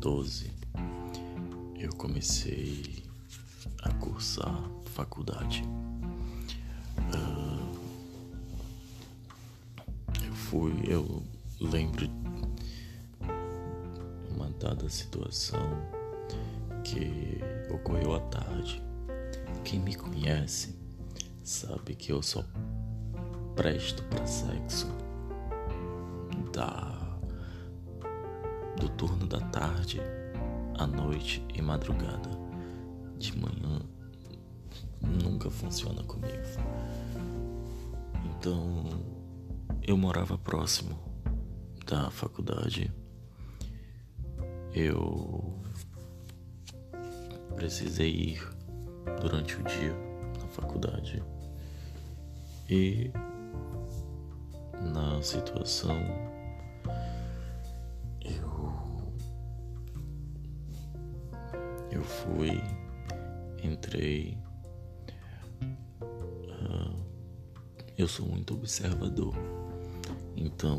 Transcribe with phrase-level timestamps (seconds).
[0.00, 0.52] 2012
[1.76, 3.04] eu comecei
[3.82, 5.62] a cursar faculdade.
[7.14, 7.78] Uh,
[10.24, 11.22] eu fui, eu
[11.60, 12.08] lembro
[14.34, 15.60] uma dada situação
[16.84, 17.40] que
[17.72, 18.82] ocorreu à tarde.
[19.64, 20.76] Quem me conhece
[21.42, 22.44] sabe que eu só
[23.56, 24.86] presto para sexo
[26.52, 27.07] da
[28.78, 30.00] do turno da tarde,
[30.78, 32.30] à noite e madrugada.
[33.18, 33.80] De manhã
[35.00, 36.36] nunca funciona comigo.
[38.24, 38.84] Então
[39.82, 40.96] eu morava próximo
[41.86, 42.92] da faculdade.
[44.72, 45.58] Eu
[47.56, 48.48] precisei ir
[49.20, 49.92] durante o dia
[50.40, 51.22] na faculdade.
[52.70, 53.10] E
[54.92, 56.27] na situação
[62.28, 62.60] fui,
[63.62, 64.38] entrei.
[66.00, 66.94] Uh,
[67.96, 69.34] eu sou muito observador.
[70.36, 70.78] Então,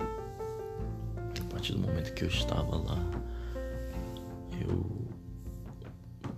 [0.00, 2.98] a partir do momento que eu estava lá,
[4.66, 5.08] eu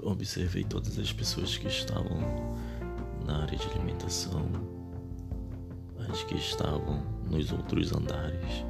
[0.03, 2.21] observei todas as pessoas que estavam
[3.25, 4.47] na área de alimentação,
[6.11, 8.65] as que estavam nos outros andares.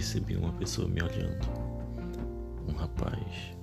[0.00, 1.46] Percebi uma pessoa me olhando,
[2.66, 3.54] um rapaz.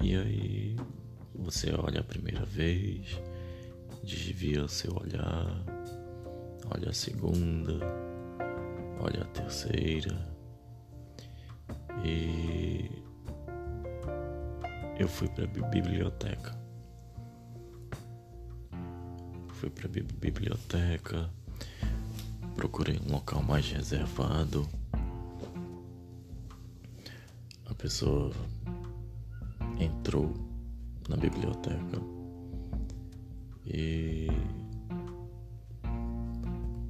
[0.00, 0.76] E aí
[1.34, 3.20] você olha a primeira vez,
[4.02, 5.62] desvia seu olhar,
[6.74, 7.80] olha a segunda,
[8.98, 10.26] olha a terceira.
[12.02, 12.90] E
[14.98, 16.58] eu fui para a biblioteca.
[19.50, 21.30] Fui para a biblioteca
[22.54, 24.68] Procurei um local mais reservado.
[27.66, 28.30] A pessoa
[29.78, 30.34] entrou
[31.08, 32.00] na biblioteca
[33.66, 34.28] e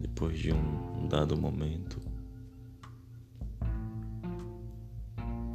[0.00, 2.00] depois de um dado momento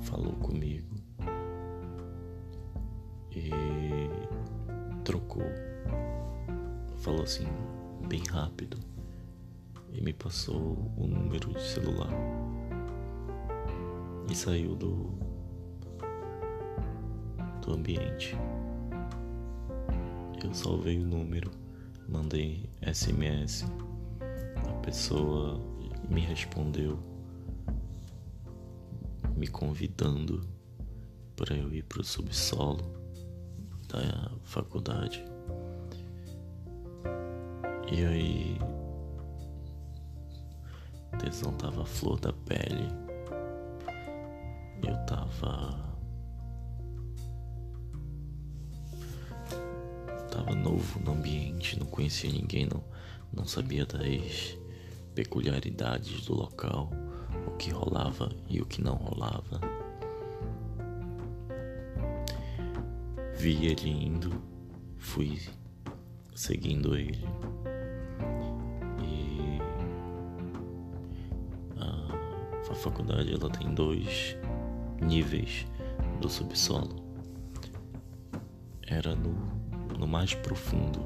[0.01, 0.95] falou comigo
[3.31, 3.51] e
[5.03, 5.43] trocou.
[6.97, 7.47] Falou assim,
[8.07, 8.96] bem rápido
[9.91, 12.11] e me passou o número de celular
[14.29, 15.17] e saiu do
[17.61, 18.35] do ambiente.
[20.43, 21.51] Eu salvei o número,
[22.07, 23.65] mandei SMS.
[24.65, 25.59] A pessoa
[26.09, 26.97] me respondeu
[29.35, 30.41] me convidando
[31.35, 32.83] para eu ir para o subsolo
[33.87, 35.23] da faculdade.
[37.91, 38.57] E aí
[41.17, 42.87] tesão tava flor da pele.
[44.83, 45.85] Eu tava.
[50.31, 52.83] Tava novo no ambiente, não conhecia ninguém, não,
[53.33, 54.57] não sabia das
[55.15, 56.91] peculiaridades do local,
[57.47, 59.59] o que rolava e o que não rolava.
[63.35, 64.41] Vi ele indo,
[64.97, 65.41] fui
[66.35, 67.25] seguindo ele.
[72.69, 74.35] A faculdade ela tem dois
[75.01, 75.65] níveis
[76.19, 76.95] do subsolo.
[78.85, 79.33] Era no,
[79.97, 81.05] no mais profundo.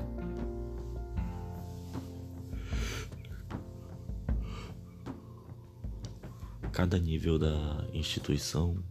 [6.72, 8.84] Cada nível da instituição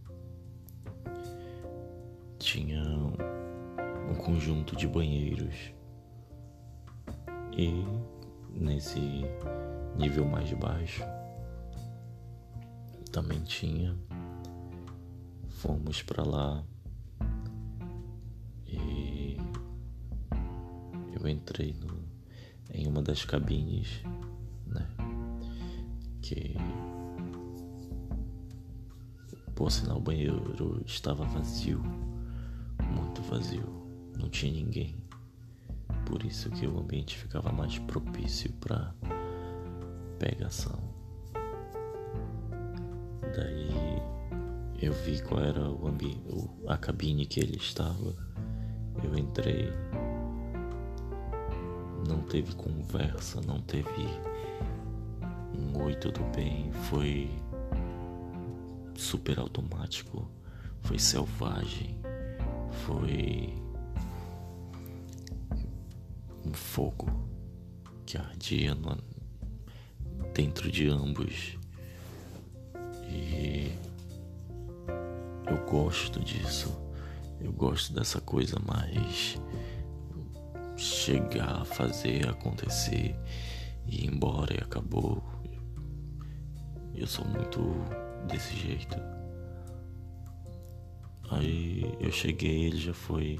[2.39, 2.81] tinha
[4.09, 5.73] um conjunto de banheiros.
[7.57, 7.83] E
[8.53, 8.99] nesse
[9.97, 11.03] nível mais baixo
[13.11, 13.95] também tinha.
[15.49, 16.63] Fomos para lá
[18.65, 19.37] e
[21.13, 22.03] eu entrei no,
[22.73, 24.01] em uma das cabines,
[24.65, 24.87] né?
[26.21, 26.55] Que
[29.53, 31.83] por sinal o banheiro estava vazio,
[32.89, 33.67] muito vazio,
[34.17, 34.95] não tinha ninguém.
[36.07, 38.95] Por isso que o ambiente ficava mais propício para
[40.17, 41.00] pegação.
[43.35, 44.01] Daí
[44.81, 46.19] eu vi qual era o ambiente,
[46.67, 48.15] a cabine que ele estava.
[49.03, 49.71] Eu entrei.
[52.07, 54.07] Não teve conversa, não teve
[55.55, 56.71] um oi, tudo bem.
[56.89, 57.29] Foi
[58.95, 60.29] super automático,
[60.81, 61.97] foi selvagem,
[62.85, 63.53] foi
[66.45, 67.07] um fogo
[68.05, 68.97] que ardia no,
[70.33, 71.60] dentro de ambos.
[73.11, 73.71] E
[75.47, 76.75] eu gosto disso.
[77.39, 79.39] Eu gosto dessa coisa mais
[80.77, 83.15] chegar, fazer acontecer
[83.85, 85.21] e ir embora e acabou.
[86.95, 87.59] Eu sou muito
[88.27, 88.95] desse jeito.
[91.29, 93.39] Aí eu cheguei, ele já foi.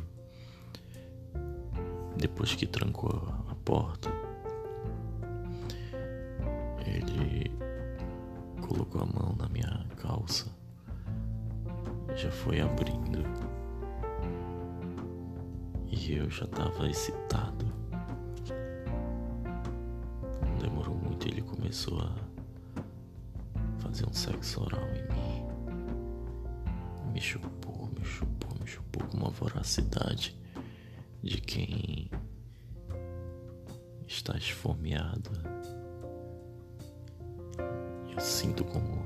[2.18, 4.10] Depois que trancou a porta,
[6.86, 7.41] ele
[8.72, 10.46] colocou a mão na minha calça,
[12.16, 13.22] já foi abrindo.
[15.88, 17.66] E eu já tava excitado.
[20.48, 22.16] Não demorou muito, ele começou a
[23.80, 25.46] fazer um sexo oral em mim.
[27.12, 30.40] Me chupou, me chupou, me chupou com uma voracidade
[31.22, 32.10] de quem
[34.08, 35.30] está esfomeado.
[38.22, 39.04] Sinto como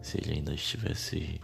[0.00, 1.40] se ele ainda estivesse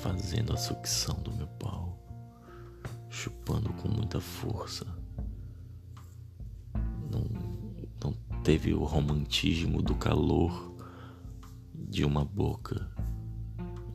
[0.00, 1.98] fazendo a sucção do meu pau,
[3.08, 4.86] chupando com muita força.
[8.46, 10.72] teve o romantismo do calor
[11.74, 12.88] de uma boca,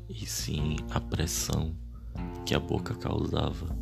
[0.10, 1.74] e sim a pressão
[2.46, 3.74] que a boca causava,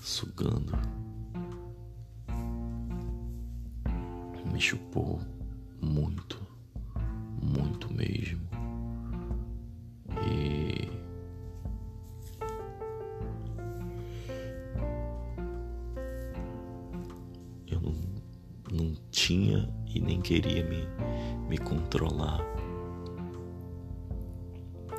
[0.00, 0.97] sugando.
[4.58, 5.20] Me chupou
[5.80, 6.44] muito,
[7.40, 8.40] muito mesmo.
[10.26, 10.90] E
[17.70, 17.94] eu não,
[18.72, 20.88] não tinha e nem queria me,
[21.48, 22.40] me controlar.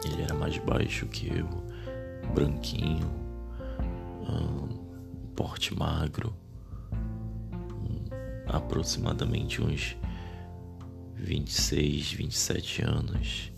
[0.05, 1.49] Ele era mais baixo que eu,
[2.33, 3.11] branquinho,
[4.21, 4.69] um,
[5.35, 6.33] porte magro,
[8.49, 9.95] aproximadamente uns
[11.15, 13.51] 26, 27 anos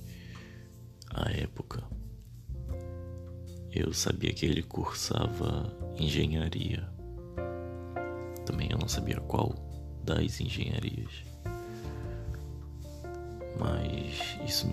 [1.10, 1.84] à época.
[3.72, 6.88] Eu sabia que ele cursava engenharia.
[8.46, 9.56] Também eu não sabia qual
[10.04, 11.24] das engenharias.
[13.58, 14.68] Mas isso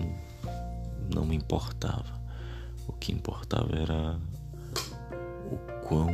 [1.13, 2.19] não, me importava.
[2.87, 4.19] O que importava era
[5.51, 6.09] o quão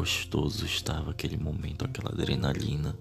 [0.00, 2.96] gostoso estava aquele momento, aquela adrenalina.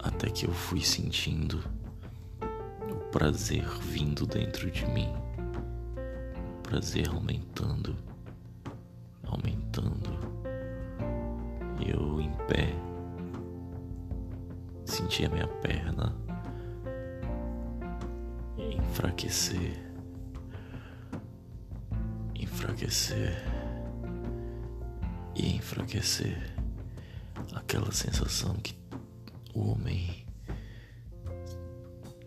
[0.00, 1.62] Até que eu fui sentindo
[2.90, 5.08] o prazer vindo dentro de mim.
[6.58, 7.96] O prazer aumentando,
[9.28, 10.18] aumentando
[11.86, 12.74] eu em pé,
[14.84, 16.16] senti a minha perna
[18.58, 19.80] enfraquecer,
[22.34, 23.47] enfraquecer
[25.38, 26.54] e enfraquecer.
[27.54, 28.76] Aquela sensação que
[29.54, 30.26] o homem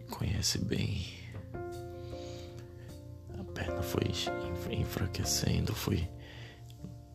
[0.09, 1.05] conhece bem.
[3.37, 4.03] A perna foi
[4.71, 6.07] enfraquecendo, foi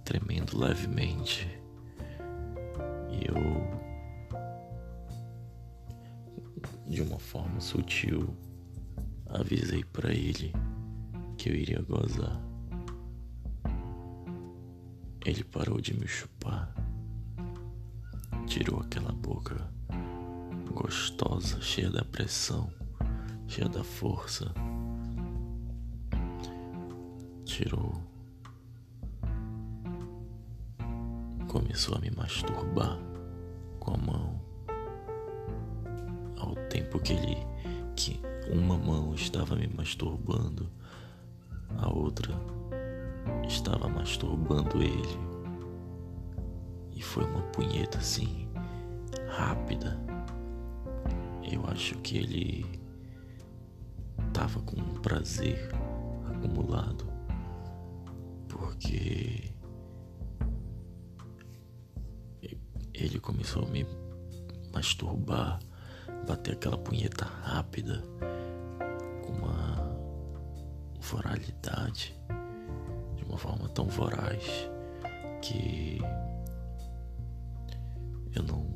[0.04, 1.48] tremendo levemente
[3.10, 3.34] eu,
[6.86, 8.36] de uma forma sutil,
[9.26, 10.52] avisei para ele
[11.36, 12.40] que eu iria gozar.
[15.26, 16.72] Ele parou de me chupar,
[18.46, 19.56] tirou aquela boca
[20.72, 22.72] gostosa, cheia da pressão,
[23.48, 24.54] cheia da força.
[27.44, 28.00] Tirou
[31.48, 32.96] começou a me masturbar
[33.80, 34.40] com a mão.
[36.38, 37.36] Ao tempo que ele
[37.96, 40.70] que uma mão estava me masturbando,
[41.78, 42.32] a outra
[43.46, 45.18] estava masturbando ele.
[46.94, 48.48] E foi uma punheta assim,
[49.28, 49.98] rápida.
[51.50, 52.80] Eu acho que ele
[54.32, 55.70] tava com um prazer
[56.30, 57.06] acumulado.
[58.48, 59.52] Porque
[62.94, 63.86] ele começou a me
[64.72, 65.60] masturbar,
[66.26, 68.02] bater aquela punheta rápida,
[69.22, 69.96] com uma
[71.00, 72.35] voralidade, de
[73.36, 74.42] uma forma tão voraz
[75.42, 76.00] que
[78.34, 78.66] eu não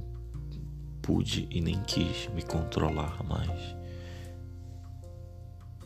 [1.00, 3.74] pude e nem quis me controlar mais.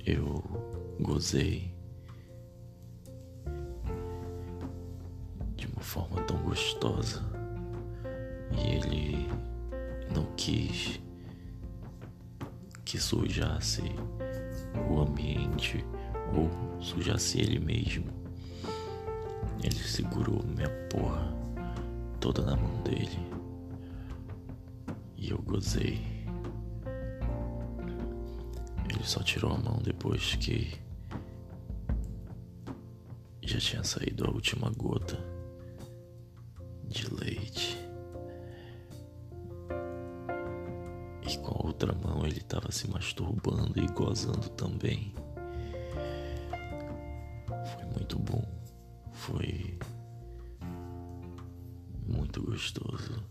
[0.05, 0.43] Eu
[1.01, 1.73] gozei
[5.55, 7.23] de uma forma tão gostosa
[8.51, 9.29] e ele
[10.13, 11.01] não quis
[12.85, 13.85] que sujasse
[14.91, 15.85] o ambiente
[16.37, 16.51] ou
[16.83, 18.24] sujasse ele mesmo.
[19.65, 21.35] Ele segurou minha porra
[22.21, 23.19] toda na mão dele.
[25.17, 26.03] E eu gozei.
[28.91, 30.79] Ele só tirou a mão depois que
[33.41, 35.19] já tinha saído a última gota
[36.87, 37.79] de leite.
[41.27, 45.15] E com a outra mão ele estava se masturbando e gozando também.
[49.25, 49.79] Foi
[52.07, 53.25] muito gostoso.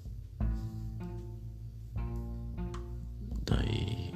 [3.46, 4.12] Daí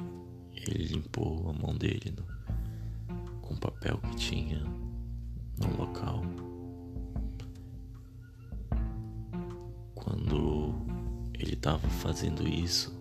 [0.56, 6.20] ele limpou a mão dele no, com o papel que tinha no local.
[9.94, 10.74] Quando
[11.32, 12.92] ele estava fazendo isso,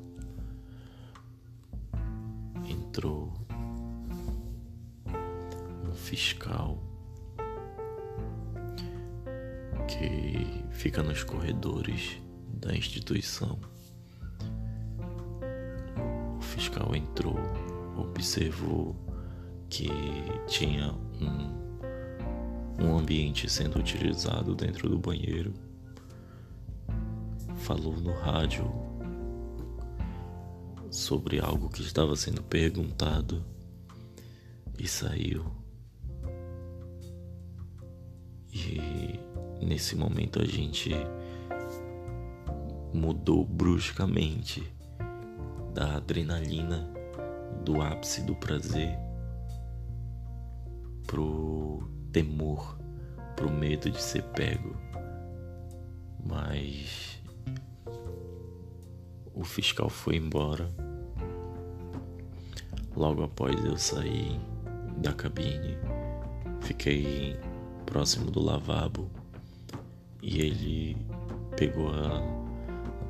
[10.87, 12.17] fica nos corredores
[12.47, 13.59] da instituição.
[16.37, 17.37] O fiscal entrou,
[17.97, 18.95] observou
[19.69, 19.89] que
[20.47, 21.57] tinha um
[22.79, 25.53] um ambiente sendo utilizado dentro do banheiro.
[27.57, 28.71] Falou no rádio
[30.89, 33.43] sobre algo que estava sendo perguntado
[34.79, 35.66] e saiu.
[39.65, 40.91] Nesse momento a gente
[42.93, 44.63] mudou bruscamente
[45.73, 46.89] da adrenalina
[47.63, 48.97] do ápice do prazer
[51.05, 52.77] pro temor,
[53.35, 54.75] pro medo de ser pego.
[56.25, 57.21] Mas
[59.33, 60.67] o fiscal foi embora.
[62.95, 64.39] Logo após eu sair
[64.97, 65.77] da cabine,
[66.61, 67.39] fiquei
[67.85, 69.09] próximo do lavabo
[70.21, 70.97] e ele
[71.55, 72.21] pegou a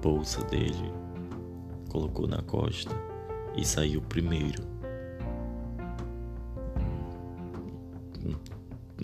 [0.02, 0.92] bolsa dele,
[1.90, 2.96] colocou na costa
[3.56, 4.78] e saiu primeiro.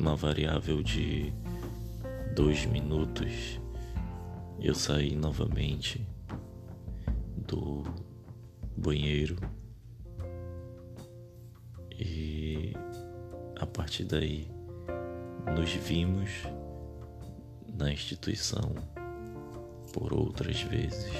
[0.03, 1.33] uma variável de
[2.35, 3.57] dois minutos,
[4.59, 6.05] eu saí novamente
[7.37, 7.83] do
[8.75, 9.37] banheiro
[11.97, 12.73] e
[13.55, 14.47] a partir daí
[15.55, 16.29] nos vimos
[17.83, 18.73] na instituição
[19.91, 21.11] por outras vezes,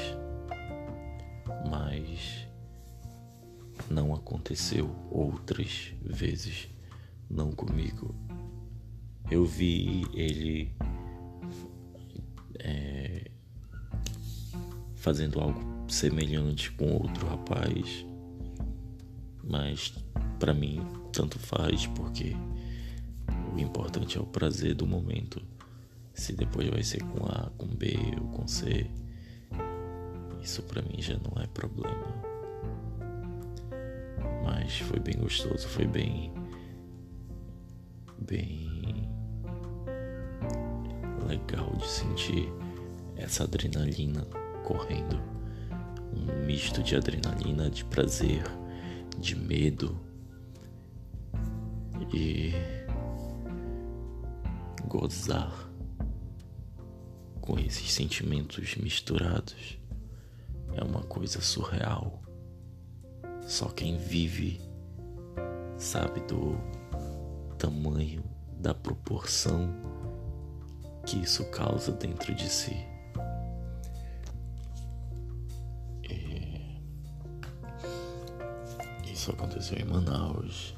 [1.70, 2.48] mas
[3.90, 6.70] não aconteceu outras vezes,
[7.30, 8.16] não comigo
[9.30, 10.72] eu vi ele
[12.60, 13.30] é,
[14.96, 15.60] fazendo algo
[15.92, 18.06] semelhante com outro rapaz,
[19.44, 19.94] mas
[20.40, 22.34] para mim tanto faz porque
[23.54, 25.42] o importante é o prazer do momento.
[26.14, 28.90] Se depois vai ser com A, com B ou com C,
[30.42, 32.24] isso para mim já não é problema.
[34.44, 36.34] Mas foi bem gostoso, foi bem
[38.20, 39.10] bem
[41.28, 42.48] legal de sentir
[43.16, 44.26] essa adrenalina
[44.64, 45.22] correndo.
[46.14, 48.44] Um misto de adrenalina, de prazer,
[49.20, 50.00] de medo
[52.14, 52.54] e
[54.88, 55.73] gozar
[57.44, 59.78] com esses sentimentos misturados
[60.74, 62.22] é uma coisa surreal.
[63.42, 64.62] Só quem vive
[65.78, 66.56] sabe do
[67.58, 68.24] tamanho,
[68.58, 69.76] da proporção
[71.06, 72.78] que isso causa dentro de si.
[76.10, 76.80] E
[79.12, 80.74] isso aconteceu em Manaus,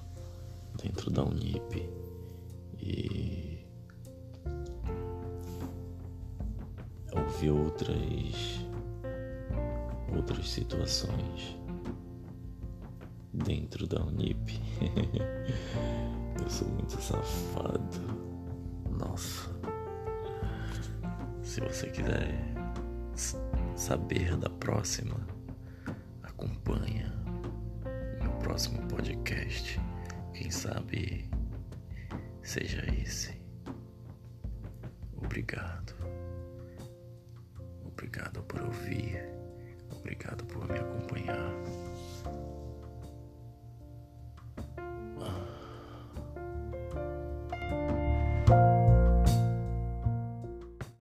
[0.81, 1.87] dentro da Unip.
[2.79, 3.54] E
[7.43, 8.65] outras
[10.15, 11.57] outras situações
[13.33, 14.61] dentro da Unip.
[16.41, 18.01] Eu sou muito safado.
[18.89, 19.49] Nossa.
[21.43, 22.33] Se você quiser
[23.75, 25.15] saber da próxima,
[26.23, 27.13] acompanha
[28.21, 29.79] meu próximo podcast.
[30.33, 31.29] Quem sabe
[32.41, 33.39] seja esse.
[35.17, 35.94] Obrigado.
[38.05, 39.19] Obrigado por ouvir.
[39.89, 41.84] Obrigado por me acompanhar.